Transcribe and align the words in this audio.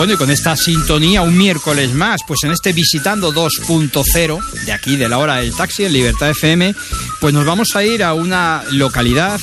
Bueno, 0.00 0.14
y 0.14 0.16
con 0.16 0.30
esta 0.30 0.56
sintonía 0.56 1.20
un 1.20 1.36
miércoles 1.36 1.92
más, 1.92 2.22
pues 2.26 2.42
en 2.44 2.52
este 2.52 2.72
Visitando 2.72 3.34
2.0, 3.34 4.64
de 4.64 4.72
aquí 4.72 4.96
de 4.96 5.10
la 5.10 5.18
hora 5.18 5.36
del 5.36 5.54
taxi 5.54 5.84
en 5.84 5.92
Libertad 5.92 6.30
FM, 6.30 6.74
pues 7.20 7.34
nos 7.34 7.44
vamos 7.44 7.68
a 7.74 7.84
ir 7.84 8.02
a 8.02 8.14
una 8.14 8.64
localidad, 8.70 9.38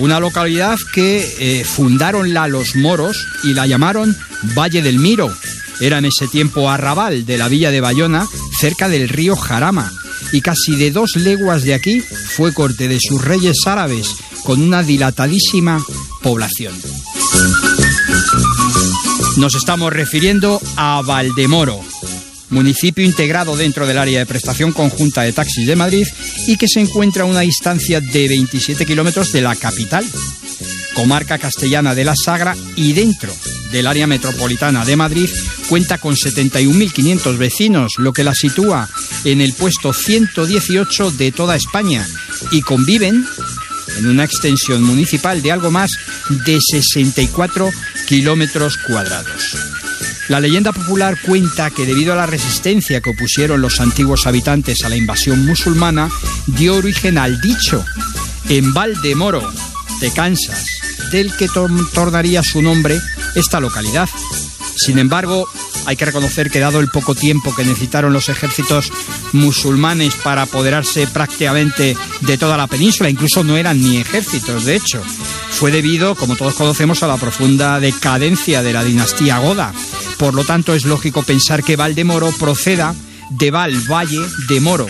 una 0.00 0.18
localidad 0.18 0.78
que 0.94 1.36
eh, 1.38 1.64
fundaron 1.64 2.32
la 2.32 2.48
los 2.48 2.74
moros 2.74 3.26
y 3.44 3.52
la 3.52 3.66
llamaron 3.66 4.16
Valle 4.56 4.82
del 4.82 4.98
Miro. 4.98 5.32
Era 5.80 5.98
en 5.98 6.06
ese 6.06 6.26
tiempo 6.26 6.70
arrabal 6.70 7.26
de 7.26 7.38
la 7.38 7.48
villa 7.48 7.70
de 7.70 7.80
Bayona, 7.80 8.26
cerca 8.58 8.88
del 8.88 9.08
río 9.08 9.36
Jarama. 9.36 9.92
Y 10.32 10.40
casi 10.40 10.76
de 10.76 10.90
dos 10.90 11.16
leguas 11.16 11.62
de 11.62 11.74
aquí 11.74 12.00
fue 12.00 12.52
corte 12.52 12.88
de 12.88 12.98
sus 13.00 13.22
reyes 13.22 13.58
árabes, 13.66 14.08
con 14.44 14.62
una 14.62 14.82
dilatadísima 14.82 15.84
población. 16.22 16.74
Nos 19.36 19.54
estamos 19.54 19.92
refiriendo 19.92 20.60
a 20.76 21.02
Valdemoro, 21.04 21.80
municipio 22.50 23.04
integrado 23.04 23.56
dentro 23.56 23.86
del 23.86 23.98
área 23.98 24.18
de 24.18 24.26
prestación 24.26 24.72
conjunta 24.72 25.22
de 25.22 25.32
taxis 25.32 25.66
de 25.66 25.76
Madrid 25.76 26.06
y 26.46 26.56
que 26.56 26.68
se 26.68 26.80
encuentra 26.80 27.22
a 27.22 27.26
una 27.26 27.40
distancia 27.40 28.00
de 28.00 28.28
27 28.28 28.84
kilómetros 28.84 29.32
de 29.32 29.40
la 29.40 29.56
capital, 29.56 30.04
comarca 30.94 31.38
castellana 31.38 31.94
de 31.94 32.04
la 32.04 32.14
Sagra 32.16 32.56
y 32.76 32.92
dentro 32.92 33.34
del 33.72 33.86
área 33.86 34.06
metropolitana 34.06 34.84
de 34.84 34.96
Madrid 34.96 35.28
cuenta 35.68 35.98
con 35.98 36.16
71.500 36.16 37.38
vecinos, 37.38 37.92
lo 37.98 38.12
que 38.12 38.24
la 38.24 38.34
sitúa 38.34 38.88
en 39.24 39.40
el 39.40 39.52
puesto 39.54 39.92
118 39.92 41.12
de 41.12 41.32
toda 41.32 41.56
España 41.56 42.06
y 42.50 42.62
conviven 42.62 43.24
en 43.98 44.06
una 44.06 44.24
extensión 44.24 44.82
municipal 44.82 45.42
de 45.42 45.52
algo 45.52 45.70
más 45.70 45.90
de 46.44 46.58
64 46.60 47.70
kilómetros 48.06 48.76
cuadrados. 48.76 49.79
La 50.30 50.38
leyenda 50.38 50.70
popular 50.70 51.18
cuenta 51.20 51.70
que 51.70 51.84
debido 51.84 52.12
a 52.12 52.16
la 52.16 52.24
resistencia 52.24 53.00
que 53.00 53.10
opusieron 53.10 53.60
los 53.60 53.80
antiguos 53.80 54.28
habitantes 54.28 54.84
a 54.84 54.88
la 54.88 54.94
invasión 54.94 55.44
musulmana, 55.44 56.08
dio 56.46 56.76
origen 56.76 57.18
al 57.18 57.40
dicho 57.40 57.84
en 58.48 58.72
Valdemoro, 58.72 59.42
de 60.00 60.12
Kansas, 60.12 60.64
del 61.10 61.34
que 61.36 61.48
tornaría 61.48 62.44
su 62.44 62.62
nombre 62.62 62.96
esta 63.34 63.58
localidad. 63.58 64.08
Sin 64.76 65.00
embargo, 65.00 65.48
hay 65.86 65.96
que 65.96 66.04
reconocer 66.04 66.48
que 66.48 66.60
dado 66.60 66.78
el 66.78 66.90
poco 66.90 67.16
tiempo 67.16 67.52
que 67.52 67.64
necesitaron 67.64 68.12
los 68.12 68.28
ejércitos 68.28 68.92
musulmanes 69.32 70.14
para 70.14 70.42
apoderarse 70.42 71.08
prácticamente 71.08 71.96
de 72.20 72.38
toda 72.38 72.56
la 72.56 72.68
península, 72.68 73.10
incluso 73.10 73.42
no 73.42 73.56
eran 73.56 73.82
ni 73.82 73.96
ejércitos, 73.96 74.64
de 74.64 74.76
hecho, 74.76 75.02
fue 75.50 75.72
debido, 75.72 76.14
como 76.14 76.36
todos 76.36 76.54
conocemos, 76.54 77.02
a 77.02 77.08
la 77.08 77.16
profunda 77.16 77.80
decadencia 77.80 78.62
de 78.62 78.72
la 78.72 78.84
dinastía 78.84 79.38
Goda. 79.38 79.74
Por 80.20 80.34
lo 80.34 80.44
tanto, 80.44 80.74
es 80.74 80.84
lógico 80.84 81.22
pensar 81.22 81.64
que 81.64 81.76
Valdemoro 81.76 82.30
proceda 82.32 82.94
de 83.30 83.50
Val 83.50 83.74
Valle 83.90 84.20
de 84.50 84.60
Moro, 84.60 84.86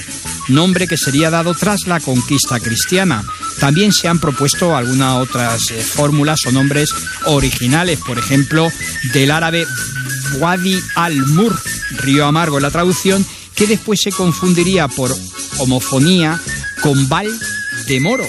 nombre 0.48 0.88
que 0.88 0.96
sería 0.96 1.30
dado 1.30 1.54
tras 1.54 1.86
la 1.86 2.00
conquista 2.00 2.58
cristiana. 2.58 3.22
También 3.60 3.92
se 3.92 4.08
han 4.08 4.18
propuesto 4.18 4.76
algunas 4.76 5.18
otras 5.18 5.70
eh, 5.70 5.84
fórmulas 5.84 6.40
o 6.46 6.50
nombres 6.50 6.90
originales, 7.26 8.00
por 8.04 8.18
ejemplo, 8.18 8.72
del 9.12 9.30
árabe 9.30 9.68
Wadi 10.40 10.76
al-Mur, 10.96 11.56
río 11.98 12.26
amargo 12.26 12.56
en 12.56 12.64
la 12.64 12.72
traducción, 12.72 13.24
que 13.54 13.68
después 13.68 14.00
se 14.02 14.10
confundiría 14.10 14.88
por 14.88 15.14
homofonía 15.58 16.40
con 16.82 17.08
Val 17.08 17.28
de 17.86 18.00
Moro. 18.00 18.26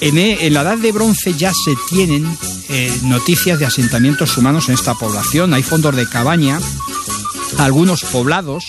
En, 0.00 0.16
e, 0.16 0.48
la 0.48 0.62
Edad 0.62 0.78
de 0.78 0.90
Bronce 0.90 1.34
ya 1.34 1.52
se 1.52 1.74
tienen 1.90 2.26
eh, 2.72 2.90
noticias 3.02 3.58
de 3.58 3.66
asentamientos 3.66 4.36
humanos 4.38 4.68
en 4.68 4.74
esta 4.74 4.94
población. 4.94 5.52
Hay 5.52 5.62
fondos 5.62 5.94
de 5.94 6.08
cabaña, 6.08 6.58
algunos 7.58 8.00
poblados 8.04 8.64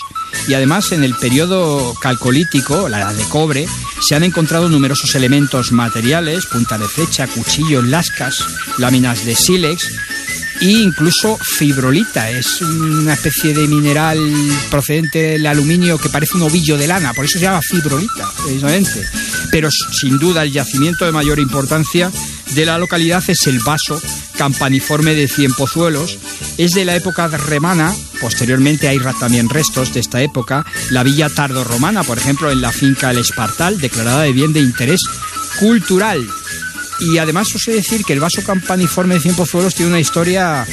y 0.46 0.54
además 0.54 0.92
en 0.92 1.04
el 1.04 1.14
periodo 1.14 1.94
calcolítico, 2.00 2.88
la 2.88 3.00
edad 3.00 3.14
de 3.14 3.24
cobre, 3.24 3.66
se 4.06 4.14
han 4.14 4.24
encontrado 4.24 4.68
numerosos 4.68 5.14
elementos 5.14 5.72
materiales, 5.72 6.46
punta 6.46 6.76
de 6.76 6.86
flecha, 6.86 7.26
cuchillos, 7.26 7.84
lascas, 7.86 8.44
láminas 8.78 9.24
de 9.24 9.34
sílex 9.34 9.88
e 10.60 10.66
incluso 10.66 11.38
fibrolita. 11.38 12.30
Es 12.30 12.60
una 12.60 13.14
especie 13.14 13.54
de 13.54 13.66
mineral 13.66 14.18
procedente 14.70 15.22
del 15.22 15.46
aluminio 15.46 15.98
que 15.98 16.10
parece 16.10 16.36
un 16.36 16.42
ovillo 16.42 16.76
de 16.76 16.86
lana, 16.86 17.14
por 17.14 17.24
eso 17.24 17.38
se 17.38 17.44
llama 17.44 17.60
fibrolita, 17.62 18.30
precisamente. 18.42 19.02
Pero 19.50 19.70
sin 19.70 20.18
duda 20.18 20.42
el 20.42 20.52
yacimiento 20.52 21.06
de 21.06 21.12
mayor 21.12 21.38
importancia 21.38 22.10
de 22.54 22.66
la 22.66 22.78
localidad 22.78 23.22
es 23.28 23.46
el 23.46 23.58
vaso 23.60 24.00
campaniforme 24.36 25.14
de 25.14 25.28
Cien 25.28 25.52
Pozuelos. 25.52 26.18
Es 26.56 26.72
de 26.72 26.84
la 26.84 26.94
época 26.94 27.26
remana, 27.28 27.92
posteriormente 28.20 28.88
hay 28.88 28.98
también 29.18 29.48
restos 29.48 29.92
de 29.92 30.00
esta 30.00 30.22
época, 30.22 30.64
la 30.90 31.02
villa 31.02 31.28
tardorromana, 31.28 32.04
por 32.04 32.18
ejemplo, 32.18 32.50
en 32.50 32.60
la 32.60 32.72
finca 32.72 33.10
El 33.10 33.18
Espartal, 33.18 33.80
declarada 33.80 34.22
de 34.22 34.32
bien 34.32 34.52
de 34.52 34.60
interés 34.60 35.00
cultural. 35.58 36.24
Y 37.00 37.18
además 37.18 37.48
os 37.54 37.66
he 37.68 37.72
decir 37.72 38.04
que 38.04 38.12
el 38.12 38.20
vaso 38.20 38.42
campaniforme 38.44 39.14
de 39.14 39.20
Cien 39.20 39.34
Pozuelos 39.34 39.74
tiene 39.74 39.90
una 39.90 40.00
historia 40.00 40.66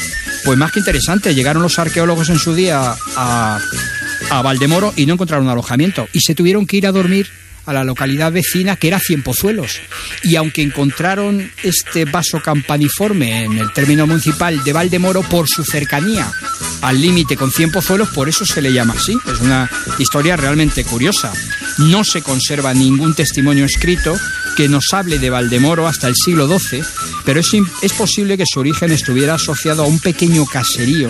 pues 0.45 0.57
más 0.57 0.71
que 0.71 0.79
interesante. 0.79 1.33
Llegaron 1.33 1.63
los 1.63 1.79
arqueólogos 1.79 2.29
en 2.29 2.39
su 2.39 2.53
día 2.53 2.95
a 3.15 3.59
Valdemoro 4.43 4.93
y 4.95 5.05
no 5.05 5.13
encontraron 5.13 5.49
alojamiento 5.49 6.07
y 6.13 6.21
se 6.21 6.35
tuvieron 6.35 6.67
que 6.67 6.77
ir 6.77 6.87
a 6.87 6.91
dormir 6.91 7.27
a 7.65 7.73
la 7.73 7.83
localidad 7.83 8.31
vecina 8.31 8.75
que 8.75 8.87
era 8.87 8.99
Cienpozuelos. 8.99 9.79
Y 10.23 10.35
aunque 10.35 10.61
encontraron 10.61 11.51
este 11.63 12.05
vaso 12.05 12.41
campaniforme 12.41 13.43
en 13.43 13.57
el 13.57 13.71
término 13.73 14.07
municipal 14.07 14.63
de 14.63 14.73
Valdemoro 14.73 15.21
por 15.23 15.47
su 15.47 15.63
cercanía 15.63 16.31
al 16.81 16.99
límite 16.99 17.37
con 17.37 17.51
Cienpozuelos, 17.51 18.09
por 18.09 18.29
eso 18.29 18.45
se 18.45 18.61
le 18.61 18.73
llama 18.73 18.95
así. 18.97 19.17
Es 19.31 19.39
una 19.39 19.69
historia 19.99 20.35
realmente 20.35 20.83
curiosa. 20.83 21.31
No 21.77 22.03
se 22.03 22.21
conserva 22.21 22.73
ningún 22.73 23.13
testimonio 23.13 23.65
escrito 23.65 24.15
que 24.55 24.67
nos 24.67 24.93
hable 24.93 25.19
de 25.19 25.29
Valdemoro 25.29 25.87
hasta 25.87 26.07
el 26.07 26.15
siglo 26.15 26.47
XII, 26.47 26.83
pero 27.25 27.39
es, 27.39 27.47
es 27.81 27.93
posible 27.93 28.37
que 28.37 28.45
su 28.45 28.59
origen 28.59 28.91
estuviera 28.91 29.35
asociado 29.35 29.83
a 29.83 29.87
un 29.87 29.99
pequeño 29.99 30.45
caserío 30.45 31.09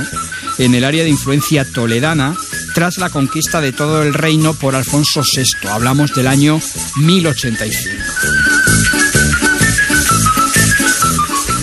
en 0.57 0.75
el 0.75 0.83
área 0.83 1.03
de 1.03 1.09
influencia 1.09 1.65
toledana 1.65 2.35
tras 2.73 2.97
la 2.97 3.09
conquista 3.09 3.61
de 3.61 3.73
todo 3.73 4.03
el 4.03 4.13
reino 4.13 4.53
por 4.53 4.75
Alfonso 4.75 5.21
VI. 5.21 5.67
Hablamos 5.69 6.13
del 6.13 6.27
año 6.27 6.59
1085. 6.97 8.60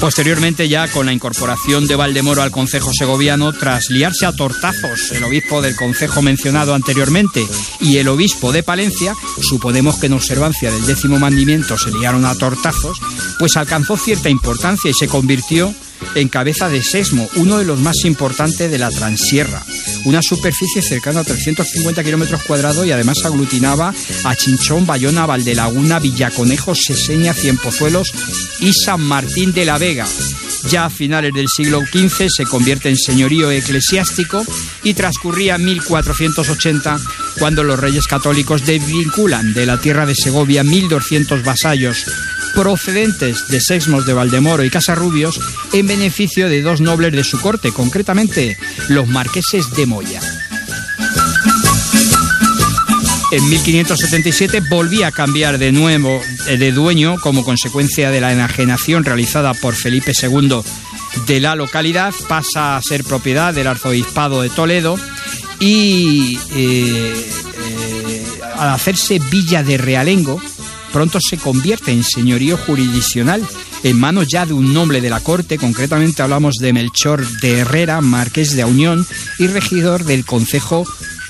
Posteriormente, 0.09 0.71
ya 0.71 0.89
con 0.89 1.05
la 1.05 1.13
incorporación 1.13 1.87
de 1.87 1.95
Valdemoro 1.95 2.41
al 2.41 2.51
concejo 2.51 2.95
segoviano, 2.95 3.53
tras 3.53 3.91
liarse 3.91 4.25
a 4.25 4.33
tortazos 4.33 5.13
el 5.13 5.23
obispo 5.23 5.61
del 5.61 5.77
concejo 5.77 6.23
mencionado 6.23 6.75
anteriormente 6.75 7.47
y 7.79 7.99
el 7.99 8.09
obispo 8.09 8.51
de 8.51 8.63
Palencia, 8.63 9.15
suponemos 9.43 9.99
que 9.99 10.07
en 10.07 10.15
observancia 10.15 10.73
del 10.73 10.87
décimo 10.87 11.19
mandamiento 11.19 11.77
se 11.77 11.91
liaron 11.91 12.25
a 12.25 12.35
tortazos, 12.37 12.99
pues 13.39 13.59
alcanzó 13.59 13.99
cierta 13.99 14.31
importancia 14.31 14.91
y 14.91 14.95
se 14.95 15.09
convirtió 15.09 15.75
en 16.15 16.29
cabeza 16.29 16.69
de 16.69 16.83
Sesmo, 16.83 17.29
uno 17.37 17.59
de 17.59 17.65
los 17.65 17.79
más 17.79 18.05
importantes 18.05 18.71
de 18.71 18.79
la 18.79 18.91
Transierra. 18.91 19.63
Una 20.05 20.23
superficie 20.23 20.83
cercana 20.83 21.21
a 21.21 21.25
350 21.25 22.03
kilómetros 22.05 22.43
cuadrados 22.43 22.87
y 22.87 22.93
además 22.93 23.25
aglutinaba 23.25 23.95
a 24.25 24.37
Chinchón, 24.37 24.87
Bayona, 24.87 25.27
Valdelaguna, 25.27 25.99
Villaconejo, 25.99 26.75
Seseña, 26.75 27.35
Cienpozuelos 27.35 28.13
y 28.61 28.73
San 28.73 29.01
Martín 29.01 29.53
de 29.53 29.65
la 29.65 29.79
Vega. 29.79 30.07
Ya 30.69 30.87
a 30.87 30.91
finales 30.91 31.33
del 31.33 31.47
siglo 31.49 31.81
XV 31.81 32.29
se 32.29 32.45
convierte 32.45 32.89
en 32.89 32.97
señorío 32.97 33.51
eclesiástico 33.51 34.45
y 34.83 34.95
transcurría 34.95 35.57
1480 35.57 36.99
cuando 37.39 37.63
los 37.63 37.79
reyes 37.79 38.07
católicos 38.07 38.67
desvinculan 38.67 39.55
de 39.55 39.67
la 39.67 39.81
tierra 39.81 40.05
de 40.05 40.15
Segovia 40.15 40.65
1.200 40.65 41.45
vasallos 41.45 42.05
procedentes 42.59 43.47
de 43.47 43.61
Sexmos 43.61 44.05
de 44.05 44.15
Valdemoro 44.15 44.65
y 44.65 44.71
Casarrubios 44.71 45.39
en 45.73 45.87
beneficio 45.87 46.49
de 46.49 46.61
dos 46.61 46.81
nobles 46.81 47.13
de 47.13 47.23
su 47.23 47.41
corte, 47.41 47.71
concretamente 47.71 48.59
los 48.89 49.07
marqueses 49.07 49.71
de 49.77 49.87
Moya. 49.87 50.21
En 53.31 53.49
1577 53.49 54.61
volvía 54.69 55.07
a 55.07 55.13
cambiar 55.13 55.59
de 55.59 55.71
nuevo 55.71 56.21
eh, 56.49 56.57
de 56.57 56.73
dueño 56.73 57.21
como 57.21 57.45
consecuencia 57.45 58.11
de 58.11 58.21
la 58.21 58.33
enajenación 58.33 59.05
realizada 59.05 59.55
por 59.55 59.77
Felipe 59.77 60.11
II 60.21 60.61
de 61.29 61.41
la 61.41 61.55
localidad, 61.55 62.13
pasa 62.27 62.77
a 62.77 62.83
ser 62.83 63.05
propiedad 63.05 63.55
del 63.55 63.69
arzobispado 63.69 64.43
de 64.43 64.51
Toledo 64.51 64.99
y 65.61 66.41
eh, 66.57 67.31
eh, 67.57 68.27
al 68.57 68.71
hacerse 68.71 69.21
villa 69.31 69.63
de 69.63 69.79
Realengo, 69.79 70.43
pronto 70.93 71.19
se 71.21 71.39
convierte 71.39 71.93
en 71.93 72.03
señorío 72.03 72.57
jurisdiccional 72.57 73.47
en 73.85 73.99
manos 73.99 74.27
ya 74.29 74.45
de 74.45 74.55
un 74.55 74.75
noble 74.75 75.01
de 75.01 75.11
la 75.11 75.21
corte, 75.21 75.57
concretamente 75.57 76.23
hablamos 76.23 76.57
de 76.57 76.73
Melchor 76.73 77.27
de 77.41 77.59
Herrera, 77.59 78.01
marqués 78.01 78.57
de 78.57 78.63
Aunión 78.63 79.07
y 79.39 79.47
regidor 79.47 80.05
del 80.05 80.25
concejo 80.25 80.85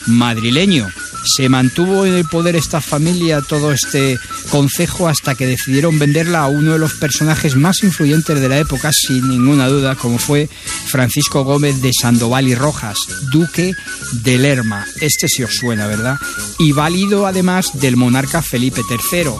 madrileño. 0.06 0.88
Se 1.36 1.48
mantuvo 1.48 2.06
en 2.06 2.14
el 2.14 2.24
poder 2.24 2.56
esta 2.56 2.80
familia, 2.80 3.42
todo 3.42 3.72
este 3.72 4.18
concejo, 4.50 5.08
hasta 5.08 5.34
que 5.34 5.46
decidieron 5.46 5.98
venderla 5.98 6.40
a 6.40 6.48
uno 6.48 6.72
de 6.72 6.78
los 6.78 6.94
personajes 6.94 7.54
más 7.54 7.82
influyentes 7.82 8.40
de 8.40 8.48
la 8.48 8.58
época, 8.58 8.90
sin 8.92 9.28
ninguna 9.28 9.68
duda, 9.68 9.94
como 9.94 10.18
fue 10.18 10.48
Francisco 10.86 11.44
Gómez 11.44 11.82
de 11.82 11.92
Sandoval 11.92 12.48
y 12.48 12.54
Rojas, 12.54 12.96
duque 13.30 13.74
de 14.12 14.38
Lerma. 14.38 14.86
Este 15.00 15.28
sí 15.28 15.42
os 15.42 15.54
suena, 15.54 15.86
¿verdad? 15.86 16.16
Y 16.58 16.72
válido 16.72 17.26
además 17.26 17.78
del 17.78 17.96
monarca 17.96 18.42
Felipe 18.42 18.80
III. 18.88 19.30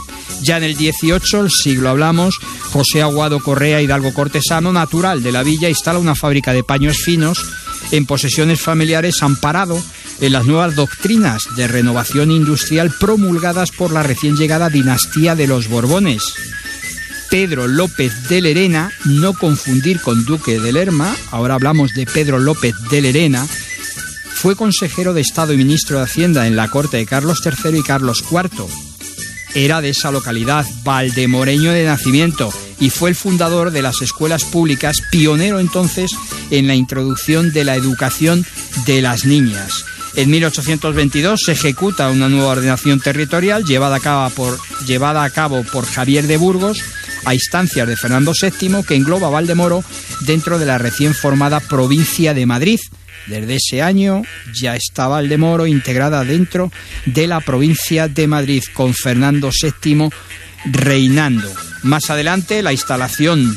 Ya 0.43 0.58
en 0.58 0.64
el 0.64 0.76
18, 0.76 1.40
el 1.40 1.50
siglo 1.50 1.88
hablamos, 1.88 2.37
José 2.70 3.02
Aguado 3.02 3.40
Correa, 3.40 3.82
hidalgo 3.82 4.12
cortesano, 4.12 4.73
natural 4.73 5.23
de 5.23 5.32
la 5.32 5.43
villa, 5.43 5.69
instala 5.69 5.99
una 5.99 6.14
fábrica 6.14 6.52
de 6.52 6.64
paños 6.64 6.99
finos 6.99 7.44
en 7.90 8.06
posesiones 8.06 8.61
familiares 8.61 9.23
amparado 9.23 9.82
en 10.20 10.32
las 10.32 10.46
nuevas 10.46 10.74
doctrinas 10.74 11.42
de 11.56 11.68
renovación 11.68 12.30
industrial 12.30 12.92
promulgadas 12.98 13.70
por 13.70 13.92
la 13.92 14.02
recién 14.02 14.36
llegada 14.36 14.68
dinastía 14.68 15.34
de 15.34 15.46
los 15.46 15.68
Borbones. 15.68 16.22
Pedro 17.30 17.68
López 17.68 18.28
de 18.28 18.40
Lerena, 18.40 18.90
no 19.04 19.34
confundir 19.34 20.00
con 20.00 20.24
Duque 20.24 20.58
de 20.58 20.72
Lerma, 20.72 21.14
ahora 21.30 21.54
hablamos 21.54 21.92
de 21.92 22.06
Pedro 22.06 22.38
López 22.38 22.74
de 22.90 23.02
Lerena, 23.02 23.46
fue 23.46 24.56
consejero 24.56 25.14
de 25.14 25.20
Estado 25.20 25.52
y 25.52 25.56
ministro 25.56 25.98
de 25.98 26.04
Hacienda 26.04 26.46
en 26.46 26.56
la 26.56 26.68
corte 26.68 26.96
de 26.96 27.06
Carlos 27.06 27.40
III 27.44 27.78
y 27.78 27.82
Carlos 27.82 28.24
IV. 28.30 28.66
Era 29.54 29.80
de 29.80 29.90
esa 29.90 30.10
localidad, 30.10 30.64
valdemoreño 30.84 31.72
de 31.72 31.84
nacimiento, 31.84 32.52
y 32.80 32.90
fue 32.90 33.10
el 33.10 33.16
fundador 33.16 33.72
de 33.72 33.82
las 33.82 34.00
escuelas 34.00 34.44
públicas, 34.44 34.98
pionero 35.10 35.58
entonces 35.58 36.12
en 36.50 36.66
la 36.66 36.76
introducción 36.76 37.52
de 37.52 37.64
la 37.64 37.74
educación 37.74 38.46
de 38.86 39.02
las 39.02 39.24
niñas. 39.24 39.84
En 40.18 40.30
1822 40.30 41.42
se 41.46 41.52
ejecuta 41.52 42.10
una 42.10 42.28
nueva 42.28 42.48
ordenación 42.48 42.98
territorial 42.98 43.62
llevada 43.62 43.98
a 43.98 44.00
cabo 44.00 44.28
por, 44.30 44.58
llevada 44.84 45.22
a 45.22 45.30
cabo 45.30 45.62
por 45.62 45.86
Javier 45.86 46.26
de 46.26 46.36
Burgos 46.36 46.82
a 47.24 47.34
instancias 47.34 47.86
de 47.86 47.96
Fernando 47.96 48.32
VII 48.32 48.82
que 48.82 48.96
engloba 48.96 49.30
Valdemoro 49.30 49.84
dentro 50.26 50.58
de 50.58 50.66
la 50.66 50.76
recién 50.76 51.14
formada 51.14 51.60
provincia 51.60 52.34
de 52.34 52.46
Madrid. 52.46 52.80
Desde 53.28 53.58
ese 53.64 53.80
año 53.80 54.24
ya 54.60 54.74
está 54.74 55.06
Valdemoro 55.06 55.68
integrada 55.68 56.24
dentro 56.24 56.72
de 57.06 57.28
la 57.28 57.40
provincia 57.40 58.08
de 58.08 58.26
Madrid 58.26 58.64
con 58.74 58.94
Fernando 58.94 59.50
VII 59.52 60.10
reinando. 60.64 61.48
Más 61.84 62.10
adelante 62.10 62.60
la 62.64 62.72
instalación 62.72 63.56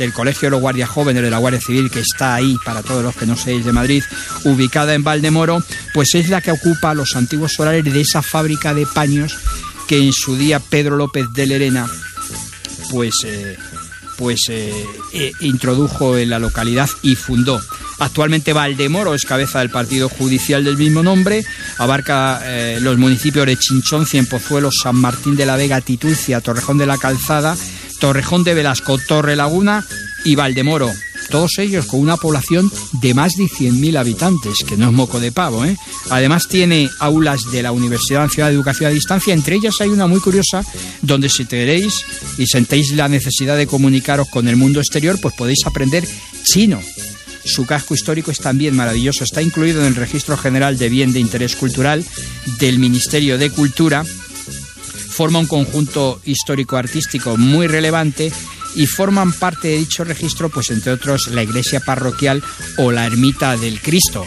del 0.00 0.12
Colegio 0.14 0.46
de 0.46 0.52
los 0.52 0.60
Guardias 0.60 0.88
Jóvenes 0.88 1.22
de 1.22 1.30
la 1.30 1.38
Guardia 1.38 1.60
Civil, 1.60 1.90
que 1.90 2.00
está 2.00 2.34
ahí 2.34 2.56
para 2.64 2.82
todos 2.82 3.04
los 3.04 3.14
que 3.14 3.26
no 3.26 3.36
seáis 3.36 3.64
de 3.64 3.72
Madrid, 3.72 4.02
ubicada 4.44 4.94
en 4.94 5.04
Valdemoro, 5.04 5.62
pues 5.92 6.14
es 6.14 6.30
la 6.30 6.40
que 6.40 6.50
ocupa 6.50 6.94
los 6.94 7.14
antiguos 7.16 7.52
solares 7.52 7.84
de 7.84 8.00
esa 8.00 8.22
fábrica 8.22 8.72
de 8.72 8.86
paños 8.86 9.38
que 9.86 9.98
en 9.98 10.12
su 10.12 10.36
día 10.36 10.58
Pedro 10.58 10.96
López 10.96 11.26
de 11.34 11.46
Lerena 11.46 11.86
pues, 12.90 13.12
eh, 13.24 13.58
pues 14.16 14.40
eh, 14.48 14.72
eh, 15.12 15.32
introdujo 15.40 16.16
en 16.16 16.30
la 16.30 16.38
localidad 16.38 16.88
y 17.02 17.14
fundó. 17.14 17.60
Actualmente 17.98 18.54
Valdemoro 18.54 19.14
es 19.14 19.26
cabeza 19.26 19.58
del 19.58 19.68
partido 19.68 20.08
judicial 20.08 20.64
del 20.64 20.78
mismo 20.78 21.02
nombre, 21.02 21.44
abarca 21.76 22.40
los 22.80 22.96
municipios 22.96 23.44
de 23.44 23.58
Chinchón, 23.58 24.06
Cienpozuelos, 24.06 24.78
San 24.82 24.96
Martín 24.96 25.36
de 25.36 25.44
la 25.44 25.56
Vega, 25.56 25.82
Titulcia, 25.82 26.40
Torrejón 26.40 26.78
de 26.78 26.86
la 26.86 26.96
Calzada, 26.96 27.54
Torrejón 28.00 28.42
de 28.42 28.54
Velasco, 28.54 28.98
Torre 28.98 29.36
Laguna 29.36 29.86
y 30.24 30.34
Valdemoro. 30.34 30.90
Todos 31.28 31.58
ellos 31.58 31.86
con 31.86 32.00
una 32.00 32.16
población 32.16 32.72
de 33.00 33.14
más 33.14 33.34
de 33.34 33.44
100.000 33.44 33.96
habitantes, 33.96 34.54
que 34.66 34.76
no 34.76 34.86
es 34.88 34.92
moco 34.92 35.20
de 35.20 35.30
pavo. 35.30 35.64
¿eh? 35.64 35.76
Además 36.08 36.48
tiene 36.48 36.90
aulas 36.98 37.40
de 37.52 37.62
la 37.62 37.70
Universidad 37.70 38.22
Nacional 38.22 38.50
de 38.50 38.56
Educación 38.56 38.90
a 38.90 38.94
Distancia, 38.94 39.32
entre 39.32 39.56
ellas 39.56 39.74
hay 39.80 39.90
una 39.90 40.08
muy 40.08 40.18
curiosa, 40.18 40.64
donde 41.02 41.28
si 41.28 41.44
queréis 41.44 42.04
y 42.36 42.46
sentéis 42.46 42.92
la 42.92 43.08
necesidad 43.08 43.56
de 43.56 43.68
comunicaros 43.68 44.28
con 44.28 44.48
el 44.48 44.56
mundo 44.56 44.80
exterior, 44.80 45.18
pues 45.20 45.34
podéis 45.34 45.64
aprender 45.66 46.04
chino. 46.42 46.80
Su 47.44 47.64
casco 47.64 47.94
histórico 47.94 48.30
es 48.30 48.38
también 48.38 48.74
maravilloso, 48.74 49.24
está 49.24 49.40
incluido 49.40 49.80
en 49.80 49.86
el 49.86 49.94
Registro 49.94 50.36
General 50.36 50.76
de 50.76 50.88
Bien 50.88 51.12
de 51.12 51.20
Interés 51.20 51.54
Cultural 51.54 52.04
del 52.58 52.78
Ministerio 52.78 53.38
de 53.38 53.50
Cultura 53.50 54.04
forma 55.20 55.38
un 55.38 55.46
conjunto 55.46 56.18
histórico-artístico 56.24 57.36
muy 57.36 57.66
relevante 57.66 58.32
y 58.74 58.86
forman 58.86 59.34
parte 59.34 59.68
de 59.68 59.76
dicho 59.76 60.02
registro, 60.02 60.48
pues 60.48 60.70
entre 60.70 60.92
otros, 60.92 61.26
la 61.26 61.42
iglesia 61.42 61.80
parroquial 61.80 62.42
o 62.78 62.90
la 62.90 63.04
ermita 63.04 63.54
del 63.58 63.82
Cristo. 63.82 64.26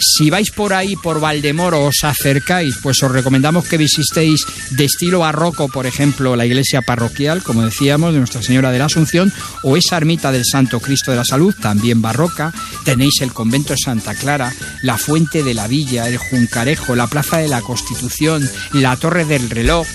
Si 0.00 0.28
vais 0.28 0.50
por 0.50 0.72
ahí, 0.72 0.96
por 0.96 1.20
Valdemoro, 1.20 1.84
os 1.84 2.02
acercáis, 2.02 2.74
pues 2.82 3.00
os 3.04 3.12
recomendamos 3.12 3.68
que 3.68 3.76
visitéis 3.76 4.44
de 4.70 4.86
estilo 4.86 5.20
barroco, 5.20 5.68
por 5.68 5.86
ejemplo, 5.86 6.34
la 6.34 6.46
iglesia 6.46 6.82
parroquial, 6.82 7.44
como 7.44 7.62
decíamos, 7.62 8.12
de 8.12 8.18
Nuestra 8.18 8.42
Señora 8.42 8.72
de 8.72 8.80
la 8.80 8.86
Asunción, 8.86 9.32
o 9.62 9.76
esa 9.76 9.96
ermita 9.96 10.32
del 10.32 10.44
Santo 10.44 10.80
Cristo 10.80 11.12
de 11.12 11.18
la 11.18 11.24
Salud, 11.24 11.54
también 11.54 12.02
barroca. 12.02 12.52
Tenéis 12.84 13.20
el 13.20 13.32
convento 13.32 13.74
de 13.74 13.78
Santa 13.78 14.14
Clara, 14.14 14.52
la 14.82 14.98
Fuente 14.98 15.44
de 15.44 15.54
la 15.54 15.68
Villa, 15.68 16.08
el 16.08 16.16
Juncarejo, 16.16 16.96
la 16.96 17.06
Plaza 17.06 17.36
de 17.36 17.48
la 17.48 17.60
Constitución, 17.60 18.50
la 18.72 18.96
Torre 18.96 19.24
del 19.24 19.50
Reloj, 19.50 19.86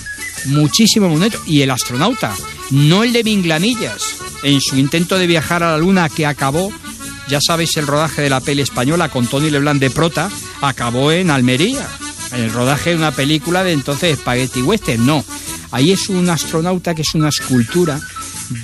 muchísimo 0.46 1.08
bonito. 1.08 1.38
Y 1.46 1.62
el 1.62 1.70
astronauta, 1.70 2.34
no 2.70 3.02
el 3.02 3.12
de 3.12 3.24
Minglanillas, 3.24 4.16
en 4.42 4.60
su 4.60 4.76
intento 4.76 5.18
de 5.18 5.26
viajar 5.26 5.62
a 5.62 5.72
la 5.72 5.78
Luna 5.78 6.08
que 6.08 6.26
acabó, 6.26 6.72
ya 7.28 7.40
sabéis, 7.40 7.76
el 7.76 7.86
rodaje 7.86 8.22
de 8.22 8.30
la 8.30 8.40
peli 8.40 8.62
española 8.62 9.08
con 9.08 9.26
Tony 9.26 9.50
Leblanc 9.50 9.80
de 9.80 9.90
prota, 9.90 10.30
acabó 10.60 11.12
en 11.12 11.30
Almería, 11.30 11.86
en 12.32 12.44
el 12.44 12.52
rodaje 12.52 12.90
de 12.90 12.96
una 12.96 13.12
película 13.12 13.64
de 13.64 13.72
entonces 13.72 14.18
Spaghetti 14.18 14.62
Western. 14.62 15.04
No, 15.04 15.24
ahí 15.70 15.92
es 15.92 16.08
un 16.08 16.28
astronauta 16.28 16.94
que 16.94 17.02
es 17.02 17.14
una 17.14 17.28
escultura 17.28 18.00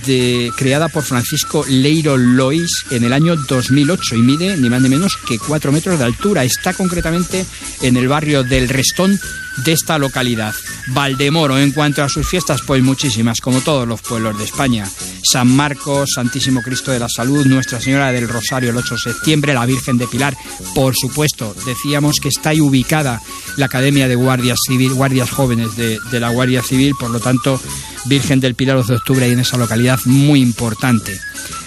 de, 0.07 0.51
creada 0.57 0.89
por 0.89 1.03
Francisco 1.03 1.65
Leiro 1.69 2.17
Lois 2.17 2.85
en 2.91 3.05
el 3.05 3.13
año 3.13 3.37
2008 3.37 4.17
y 4.17 4.23
mide 4.23 4.57
ni 4.57 4.69
más 4.71 4.83
ni 4.83 4.89
menos 4.89 5.17
que 5.17 5.39
4 5.39 5.73
metros 5.73 5.99
de 5.99 6.05
altura. 6.05 6.45
Está 6.45 6.75
concretamente 6.75 7.45
en 7.81 7.97
el 7.97 8.09
barrio 8.09 8.45
del 8.45 8.69
Restón 8.69 9.19
de 9.65 9.73
esta 9.73 9.99
localidad. 9.99 10.55
Valdemoro, 10.89 11.59
en 11.59 11.73
cuanto 11.73 12.03
a 12.03 12.09
sus 12.09 12.27
fiestas, 12.29 12.63
pues 12.67 12.83
muchísimas, 12.83 13.41
como 13.41 13.61
todos 13.61 13.87
los 13.87 14.01
pueblos 14.01 14.39
de 14.39 14.45
España. 14.45 14.89
San 15.23 15.49
Marcos, 15.49 16.11
Santísimo 16.15 16.63
Cristo 16.63 16.91
de 16.91 16.99
la 16.99 17.09
Salud, 17.09 17.47
Nuestra 17.47 17.81
Señora 17.81 18.13
del 18.13 18.29
Rosario 18.29 18.71
el 18.71 18.77
8 18.77 18.95
de 18.95 19.13
septiembre, 19.13 19.55
la 19.55 19.67
Virgen 19.67 19.99
de 19.99 20.07
Pilar, 20.07 20.37
por 20.75 20.95
supuesto. 20.97 21.55
Decíamos 21.67 22.17
que 22.21 22.29
está 22.29 22.51
ahí 22.51 22.61
ubicada 22.61 23.21
la 23.57 23.67
Academia 23.67 24.09
de 24.09 24.15
Guardias 24.15 24.59
Civil, 24.67 24.95
Guardias 24.95 25.31
Jóvenes 25.31 25.77
de, 25.77 25.99
de 26.11 26.21
la 26.21 26.31
Guardia 26.31 26.63
Civil, 26.63 26.95
por 26.99 27.11
lo 27.11 27.21
tanto, 27.21 27.61
Virgen 28.07 28.41
del 28.41 28.55
Pilar 28.55 28.77
12 28.77 28.93
de 28.93 28.99
octubre 28.99 29.25
ahí 29.25 29.33
en 29.33 29.41
esa 29.41 29.57
localidad 29.57 29.99
muy 30.05 30.41
importante. 30.41 31.19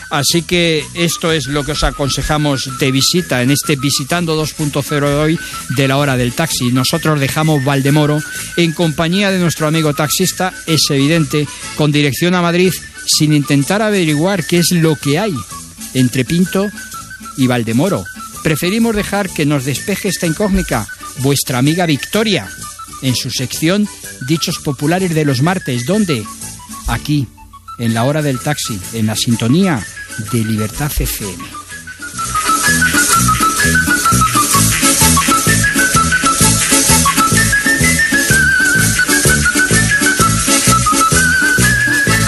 Así 0.09 0.43
que 0.43 0.85
esto 0.93 1.31
es 1.31 1.47
lo 1.47 1.63
que 1.63 1.71
os 1.71 1.83
aconsejamos 1.83 2.69
de 2.79 2.91
visita 2.91 3.41
en 3.41 3.51
este 3.51 3.75
Visitando 3.75 4.41
2.0 4.41 4.87
de 4.87 5.15
hoy 5.15 5.39
de 5.75 5.87
la 5.87 5.97
hora 5.97 6.15
del 6.15 6.33
taxi. 6.33 6.71
Nosotros 6.71 7.19
dejamos 7.19 7.63
Valdemoro 7.63 8.21
en 8.55 8.71
compañía 8.71 9.31
de 9.31 9.39
nuestro 9.39 9.67
amigo 9.67 9.93
taxista, 9.93 10.53
es 10.67 10.81
evidente, 10.89 11.47
con 11.75 11.91
dirección 11.91 12.35
a 12.35 12.41
Madrid, 12.41 12.71
sin 13.05 13.33
intentar 13.33 13.81
averiguar 13.81 14.45
qué 14.45 14.59
es 14.59 14.71
lo 14.71 14.95
que 14.95 15.19
hay 15.19 15.35
entre 15.93 16.23
Pinto 16.23 16.69
y 17.37 17.47
Valdemoro. 17.47 18.05
Preferimos 18.43 18.95
dejar 18.95 19.29
que 19.29 19.45
nos 19.45 19.65
despeje 19.65 20.09
esta 20.09 20.27
incógnita 20.27 20.87
vuestra 21.19 21.57
amiga 21.57 21.85
Victoria 21.85 22.47
en 23.01 23.15
su 23.15 23.31
sección 23.31 23.87
Dichos 24.27 24.59
Populares 24.59 25.13
de 25.13 25.25
los 25.25 25.41
Martes. 25.41 25.85
¿Dónde? 25.85 26.23
Aquí, 26.87 27.27
en 27.79 27.93
la 27.93 28.03
hora 28.03 28.21
del 28.21 28.39
taxi, 28.39 28.79
en 28.93 29.07
la 29.07 29.15
sintonía 29.15 29.85
de 30.31 30.43
Libertad 30.43 30.91
FM. 30.97 31.54